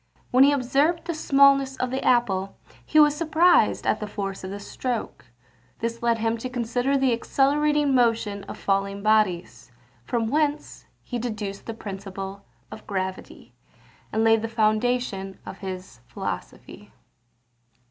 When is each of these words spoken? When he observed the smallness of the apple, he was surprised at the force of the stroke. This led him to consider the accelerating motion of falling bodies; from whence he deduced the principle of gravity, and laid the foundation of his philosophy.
When 0.31 0.43
he 0.43 0.51
observed 0.51 1.05
the 1.05 1.13
smallness 1.13 1.77
of 1.77 1.91
the 1.91 2.03
apple, 2.03 2.57
he 2.83 2.99
was 2.99 3.15
surprised 3.15 3.85
at 3.85 3.99
the 3.99 4.07
force 4.07 4.43
of 4.43 4.49
the 4.49 4.59
stroke. 4.59 5.25
This 5.77 6.01
led 6.01 6.17
him 6.17 6.39
to 6.39 6.49
consider 6.49 6.97
the 6.97 7.13
accelerating 7.13 7.93
motion 7.93 8.43
of 8.45 8.57
falling 8.57 9.03
bodies; 9.03 9.71
from 10.03 10.25
whence 10.25 10.87
he 11.03 11.19
deduced 11.19 11.67
the 11.67 11.75
principle 11.75 12.43
of 12.71 12.87
gravity, 12.87 13.53
and 14.11 14.23
laid 14.23 14.41
the 14.41 14.47
foundation 14.47 15.37
of 15.45 15.59
his 15.59 15.99
philosophy. 16.07 16.91